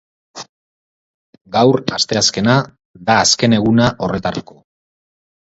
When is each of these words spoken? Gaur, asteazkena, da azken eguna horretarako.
Gaur, 1.55 1.79
asteazkena, 1.97 2.57
da 3.11 3.19
azken 3.27 3.55
eguna 3.61 3.93
horretarako. 4.09 4.61